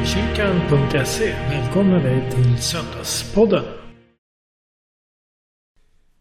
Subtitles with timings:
[0.00, 3.64] Pingstkyrkan.se välkomnar dig till Söndagspodden.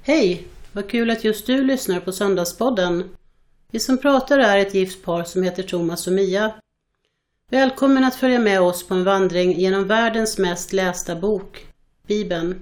[0.02, 0.47] Hej!
[0.71, 3.10] Vad kul att just du lyssnar på Söndagspodden.
[3.71, 6.53] Vi som pratar är ett gift par som heter Thomas och Mia.
[7.49, 11.66] Välkommen att följa med oss på en vandring genom världens mest lästa bok,
[12.07, 12.61] Bibeln.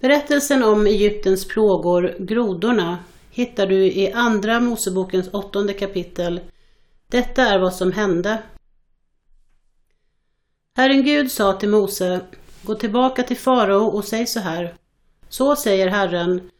[0.00, 2.98] Berättelsen om Egyptens plågor, grodorna,
[3.30, 6.40] hittar du i Andra Mosebokens åttonde kapitel.
[7.08, 8.42] Detta är vad som hände.
[10.76, 12.20] Herren Gud sa till Mose,
[12.62, 14.74] gå tillbaka till farao och säg så här.
[15.28, 16.50] Så säger Herren,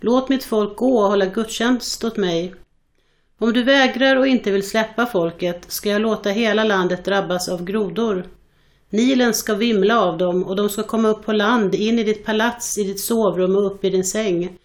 [0.00, 2.54] låt mitt folk gå och hålla gudstjänst åt mig.
[3.38, 7.64] Om du vägrar och inte vill släppa folket ska jag låta hela landet drabbas av
[7.64, 8.26] grodor.
[8.90, 12.24] Nilen ska vimla av dem och de ska komma upp på land, in i ditt
[12.24, 14.58] palats, i ditt sovrum och upp i din säng.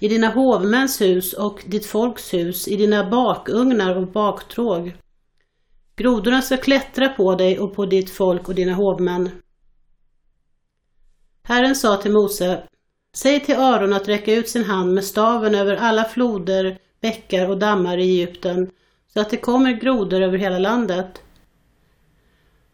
[0.00, 4.92] I dina hovmäns hus och ditt folks hus, i dina bakugnar och baktråg.
[5.96, 9.30] Grodorna ska klättra på dig och på ditt folk och dina hovmän.
[11.42, 12.62] Herren sa till Mose,
[13.16, 17.58] säg till Aron att räcka ut sin hand med staven över alla floder, bäckar och
[17.58, 18.70] dammar i Egypten,
[19.12, 21.22] så att det kommer grodor över hela landet.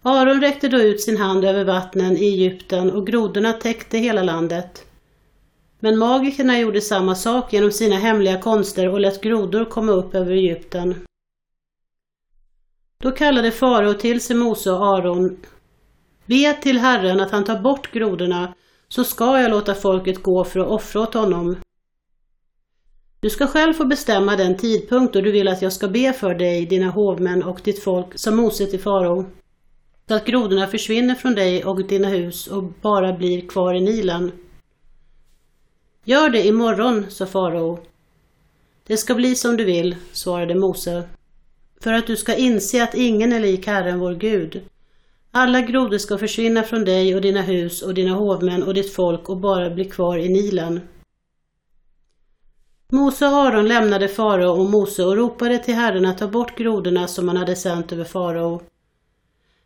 [0.03, 4.87] Aron räckte då ut sin hand över vattnen i Egypten och grodorna täckte hela landet.
[5.81, 10.33] Men magikerna gjorde samma sak genom sina hemliga konster och lät grodor komma upp över
[10.33, 10.95] Egypten.
[13.03, 15.37] Då kallade farao till sig Mose och Aron.
[16.27, 18.55] Be till Herren att han tar bort grodorna,
[18.89, 21.57] så ska jag låta folket gå för att offra åt honom.
[23.21, 26.35] Du ska själv få bestämma den tidpunkt då du vill att jag ska be för
[26.35, 29.25] dig, dina hovmän och ditt folk, sa Mose till farao.
[30.09, 34.33] Så att grodorna försvinner från dig och dina hus och bara blir kvar i Nilen.
[36.05, 37.79] Gör det imorgon, sa farao.
[38.87, 41.05] Det ska bli som du vill, svarade Mose
[41.83, 44.63] för att du ska inse att ingen är lik Herren vår Gud.
[45.31, 49.29] Alla grodor ska försvinna från dig och dina hus och dina hovmän och ditt folk
[49.29, 50.81] och bara bli kvar i Nilen.
[52.93, 57.09] Mose och Aron lämnade farao och Mose och ropade till Herren att ta bort grodorna
[57.09, 58.63] som han hade sänt över farao.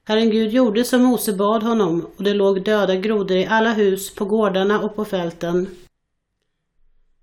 [0.04, 4.14] Herren Gud gjorde som Mose bad honom och det låg döda grodor i alla hus,
[4.14, 5.68] på gårdarna och på fälten.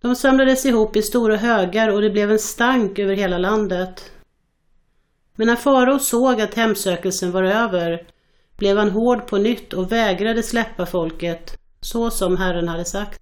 [0.02, 4.12] De samlades ihop i stora högar och det blev en stank över hela landet.
[5.36, 8.08] Men när farao såg att hemsökelsen var över
[8.58, 13.22] blev han hård på nytt och vägrade släppa folket, så som Herren hade sagt.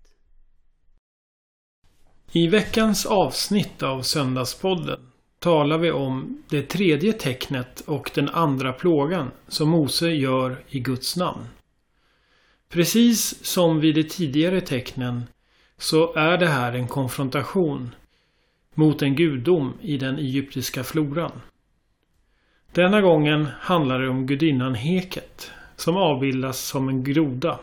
[2.32, 5.00] I veckans avsnitt av Söndagspodden
[5.40, 11.18] talar vi om det tredje tecknet och den andra plågan som Mose gör i Guds
[11.18, 11.46] namn.
[12.70, 15.24] Precis som vid de tidigare tecknen
[15.78, 17.96] så är det här en konfrontation
[18.76, 21.32] mot en gudom i den egyptiska floran.
[22.74, 27.60] Denna gången handlar det om gudinnan Heket som avbildas som en groda.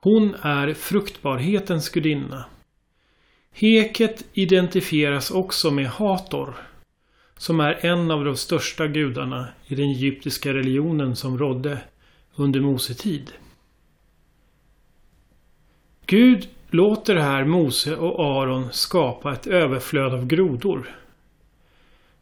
[0.00, 2.44] Hon är fruktbarhetens gudinna.
[3.52, 6.54] Heket identifieras också med Hator
[7.36, 11.78] som är en av de största gudarna i den egyptiska religionen som rådde
[12.34, 13.32] under Mose tid.
[16.06, 21.03] Gud låter här Mose och Aron skapa ett överflöd av grodor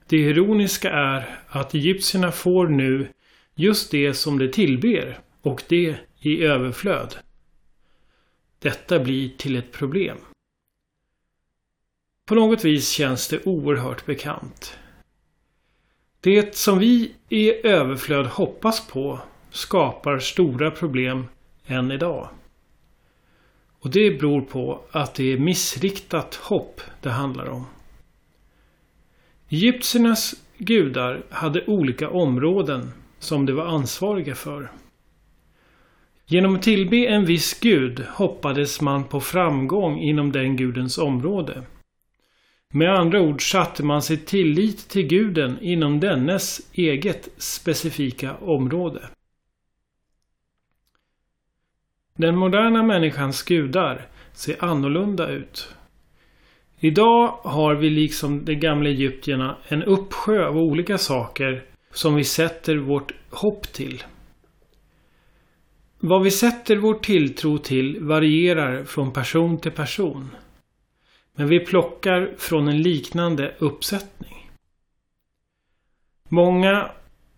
[0.07, 3.09] det ironiska är att egyptierna får nu
[3.55, 7.17] just det som de tillber och det i överflöd.
[8.59, 10.19] Detta blir till ett problem.
[12.27, 14.79] På något vis känns det oerhört bekant.
[16.21, 19.21] Det som vi i överflöd hoppas på
[19.51, 21.27] skapar stora problem
[21.67, 22.29] än idag.
[23.79, 27.67] Och det beror på att det är missriktat hopp det handlar om.
[29.53, 34.73] Egyptiernas gudar hade olika områden som de var ansvariga för.
[36.27, 41.63] Genom att tillbe en viss gud hoppades man på framgång inom den gudens område.
[42.75, 49.03] Med andra ord satte man sin tillit till guden inom dennes eget specifika område.
[52.15, 55.75] Den moderna människans gudar ser annorlunda ut.
[56.85, 62.77] Idag har vi liksom de gamla egyptierna en uppsjö av olika saker som vi sätter
[62.77, 64.03] vårt hopp till.
[66.01, 70.29] Vad vi sätter vår tilltro till varierar från person till person.
[71.37, 74.51] Men vi plockar från en liknande uppsättning.
[76.29, 76.91] Många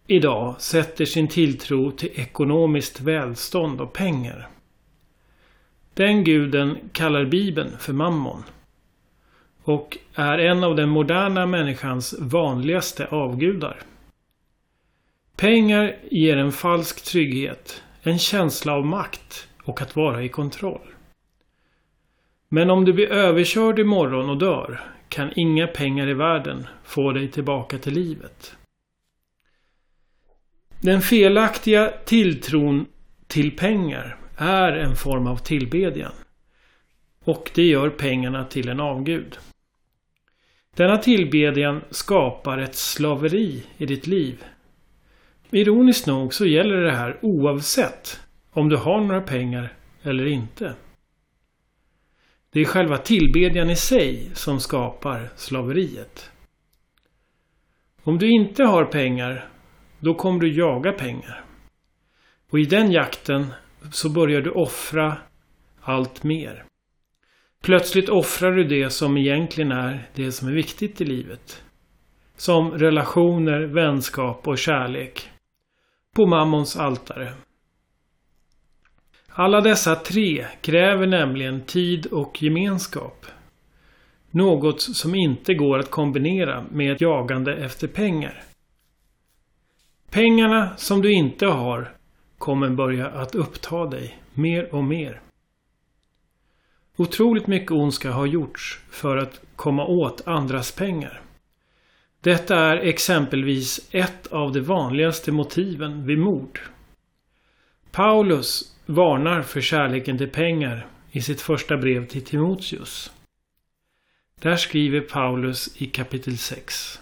[0.06, 4.48] idag sätter sin tilltro till ekonomiskt välstånd och pengar.
[5.94, 8.42] Den guden kallar Bibeln för mammon
[9.64, 13.76] och är en av den moderna människans vanligaste avgudar.
[15.36, 20.94] Pengar ger en falsk trygghet, en känsla av makt och att vara i kontroll.
[22.48, 27.30] Men om du blir överkörd imorgon och dör kan inga pengar i världen få dig
[27.30, 28.56] tillbaka till livet.
[30.80, 32.86] Den felaktiga tilltron
[33.26, 36.12] till pengar är en form av tillbedjan.
[37.24, 39.38] Och det gör pengarna till en avgud.
[40.76, 44.44] Denna tillbedjan skapar ett slaveri i ditt liv.
[45.50, 49.72] Ironiskt nog så gäller det här oavsett om du har några pengar
[50.02, 50.74] eller inte.
[52.50, 56.30] Det är själva tillbedjan i sig som skapar slaveriet.
[58.02, 59.48] Om du inte har pengar,
[60.00, 61.44] då kommer du jaga pengar.
[62.50, 63.46] Och i den jakten
[63.92, 65.16] så börjar du offra
[65.80, 66.64] allt mer.
[67.64, 71.62] Plötsligt offrar du det som egentligen är det som är viktigt i livet.
[72.36, 75.30] Som relationer, vänskap och kärlek.
[76.16, 77.32] På mammons altare.
[79.28, 83.26] Alla dessa tre kräver nämligen tid och gemenskap.
[84.30, 88.42] Något som inte går att kombinera med ett jagande efter pengar.
[90.10, 91.92] Pengarna som du inte har
[92.38, 95.23] kommer börja att uppta dig mer och mer.
[96.96, 101.22] Otroligt mycket ondska har gjorts för att komma åt andras pengar.
[102.20, 106.60] Detta är exempelvis ett av de vanligaste motiven vid mord.
[107.90, 113.12] Paulus varnar för kärleken till pengar i sitt första brev till Timoteus.
[114.40, 117.00] Där skriver Paulus i kapitel 6.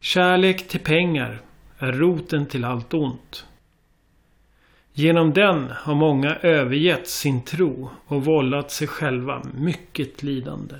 [0.00, 1.40] Kärlek till pengar
[1.78, 3.46] är roten till allt ont.
[4.94, 10.74] Genom den har många övergett sin tro och vållat sig själva mycket lidande.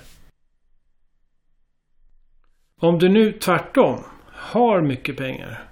[2.81, 5.63] Om du nu tvärtom har mycket pengar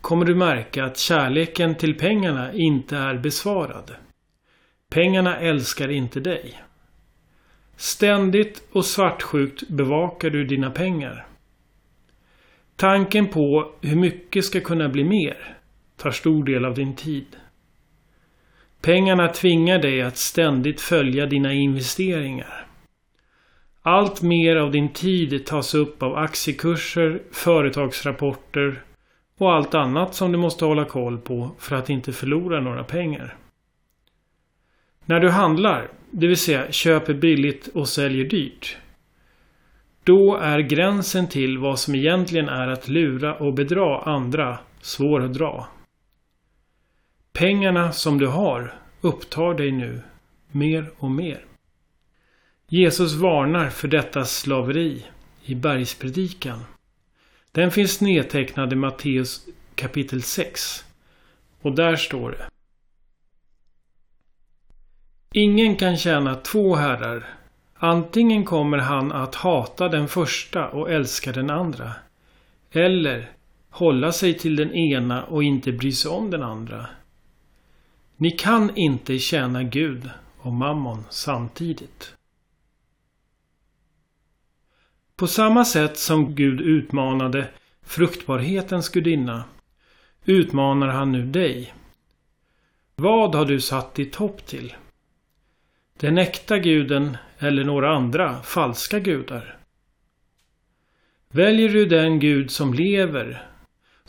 [0.00, 3.94] kommer du märka att kärleken till pengarna inte är besvarad.
[4.90, 6.62] Pengarna älskar inte dig.
[7.76, 11.26] Ständigt och svartsjukt bevakar du dina pengar.
[12.76, 15.56] Tanken på hur mycket ska kunna bli mer
[15.96, 17.36] tar stor del av din tid.
[18.82, 22.66] Pengarna tvingar dig att ständigt följa dina investeringar.
[23.82, 28.82] Allt mer av din tid tas upp av aktiekurser, företagsrapporter
[29.38, 33.36] och allt annat som du måste hålla koll på för att inte förlora några pengar.
[35.04, 38.76] När du handlar, det vill säga köper billigt och säljer dyrt.
[40.04, 45.34] Då är gränsen till vad som egentligen är att lura och bedra andra svår att
[45.34, 45.68] dra.
[47.40, 50.02] Pengarna som du har upptar dig nu
[50.48, 51.44] mer och mer.
[52.68, 55.06] Jesus varnar för detta slaveri
[55.44, 56.64] i bergspredikan.
[57.52, 60.84] Den finns nedtecknad i Matteus kapitel 6.
[61.62, 62.48] Och där står det.
[65.32, 67.28] Ingen kan tjäna två herrar.
[67.74, 71.92] Antingen kommer han att hata den första och älska den andra.
[72.70, 73.30] Eller
[73.70, 76.86] hålla sig till den ena och inte bry sig om den andra.
[78.20, 82.14] Ni kan inte tjäna Gud och mammon samtidigt.
[85.16, 87.48] På samma sätt som Gud utmanade
[87.82, 89.44] fruktbarhetens gudinna
[90.24, 91.74] utmanar han nu dig.
[92.96, 94.74] Vad har du satt ditt hopp till?
[95.98, 99.58] Den äkta guden eller några andra falska gudar?
[101.28, 103.49] Väljer du den Gud som lever,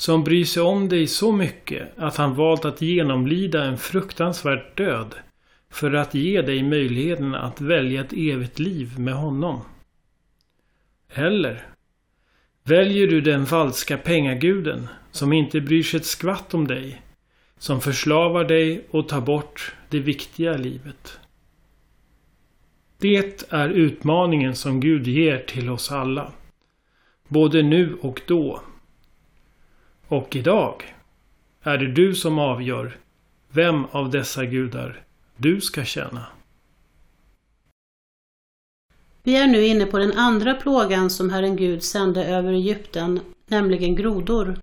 [0.01, 5.15] som bryr sig om dig så mycket att han valt att genomlida en fruktansvärd död
[5.69, 9.61] för att ge dig möjligheten att välja ett evigt liv med honom?
[11.13, 11.67] Eller
[12.63, 17.01] väljer du den falska pengaguden som inte bryr sig ett skvatt om dig,
[17.57, 21.19] som förslavar dig och tar bort det viktiga livet?
[22.97, 26.31] Det är utmaningen som Gud ger till oss alla.
[27.27, 28.61] Både nu och då.
[30.11, 30.95] Och idag
[31.63, 32.97] är det du som avgör
[33.49, 35.03] vem av dessa gudar
[35.37, 36.25] du ska tjäna.
[39.23, 43.95] Vi är nu inne på den andra plågan som Herren Gud sände över Egypten, nämligen
[43.95, 44.59] grodor.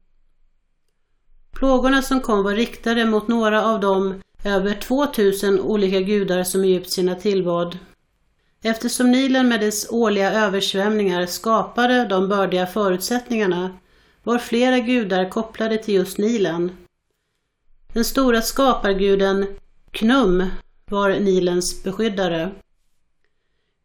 [1.52, 7.14] Plågorna som kom var riktade mot några av de över 2000 olika gudar som egyptierna
[7.14, 7.78] tillbad.
[8.62, 13.78] Eftersom Nilen med dess årliga översvämningar skapade de bördiga förutsättningarna
[14.28, 16.72] var flera gudar kopplade till just Nilen.
[17.92, 19.46] Den stora skaparguden
[19.90, 20.46] Knum
[20.90, 22.50] var Nilens beskyddare.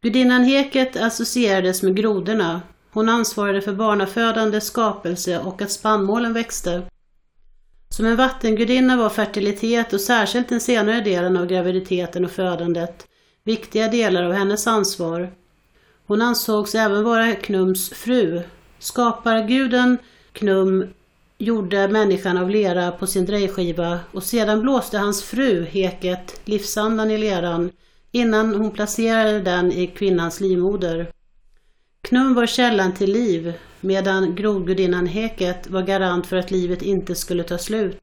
[0.02, 6.82] Gudinnan Heket associerades med grodorna Hon ansvarade för barnafödande, skapelse och att spannmålen växte.
[7.88, 13.06] Som en vattengudinna var fertilitet och särskilt den senare delen av graviditeten och födandet
[13.44, 15.32] viktiga delar av hennes ansvar.
[16.06, 18.42] Hon ansågs även vara Knums fru.
[18.78, 19.98] Skaparguden
[20.34, 20.86] Knum
[21.38, 27.18] gjorde människan av lera på sin drejskiva och sedan blåste hans fru Heket livsandan i
[27.18, 27.70] leran
[28.12, 31.06] innan hon placerade den i kvinnans livmoder.
[32.02, 37.42] Knum var källan till liv, medan grodgudinnan Heket var garant för att livet inte skulle
[37.42, 37.98] ta slut.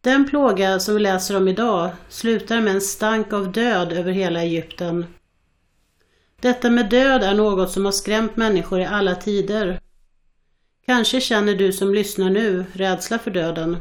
[0.00, 4.42] Den plåga som vi läser om idag slutar med en stank av död över hela
[4.42, 5.06] Egypten.
[6.40, 9.80] Detta med död är något som har skrämt människor i alla tider.
[10.88, 13.76] Kanske känner du som lyssnar nu rädsla för döden.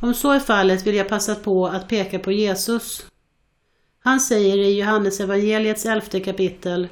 [0.00, 3.06] Om så är fallet vill jag passa på att peka på Jesus.
[3.98, 6.88] Han säger i Johannes evangeliets elfte kapitel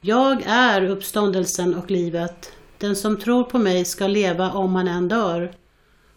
[0.00, 2.52] Jag är uppståndelsen och livet.
[2.78, 5.52] Den som tror på mig ska leva om han än dör.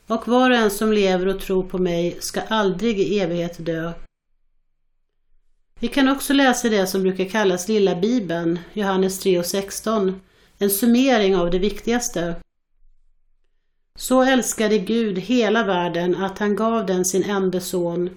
[0.07, 3.91] Och var och en som lever och tror på mig ska aldrig i evighet dö.
[5.79, 10.21] Vi kan också läsa det som brukar kallas Lilla Bibeln, Johannes 3 och 16,
[10.59, 12.35] en summering av det viktigaste.
[13.95, 18.09] Så älskade Gud hela världen att han gav den sin enda son,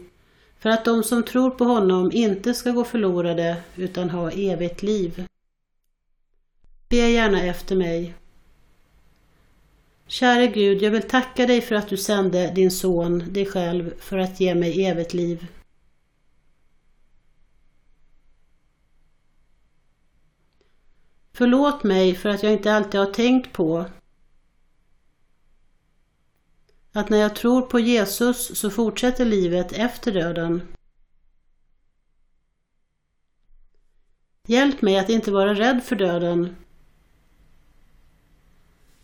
[0.59, 5.26] för att de som tror på honom inte ska gå förlorade utan ha evigt liv.
[6.88, 8.14] Be gärna efter mig.
[10.07, 14.18] Käre Gud, jag vill tacka dig för att du sände din son, dig själv, för
[14.18, 15.47] att ge mig evigt liv.
[21.38, 23.87] Förlåt mig för att jag inte alltid har tänkt på
[26.92, 30.62] att när jag tror på Jesus så fortsätter livet efter döden.
[34.47, 36.57] Hjälp mig att inte vara rädd för döden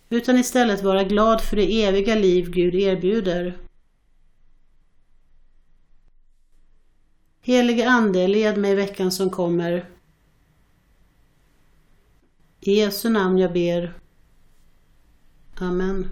[0.09, 3.59] utan istället vara glad för det eviga liv Gud erbjuder.
[7.41, 9.94] Helige Ande, led mig i veckan som kommer.
[12.67, 13.93] I Jesu namn jag ber.
[15.61, 16.09] Amen.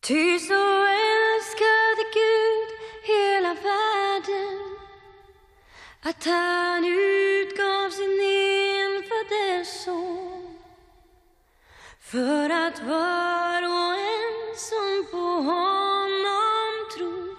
[0.00, 2.68] Ty så älskade Gud
[3.04, 4.76] hela världen
[6.02, 8.20] att han utgav sin
[8.84, 10.58] enfödde son
[12.00, 17.36] för att var och en som på honom tror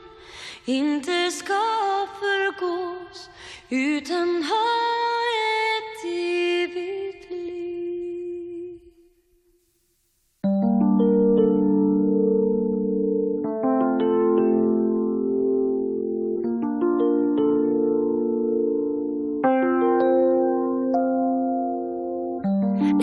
[0.65, 3.29] inte ska förgås
[3.69, 4.34] utan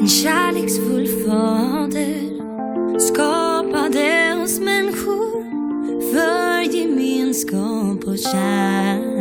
[0.03, 2.39] En kärleksfull fader
[2.99, 5.43] skapade oss människor
[6.13, 9.12] för gemenskap och kärlek.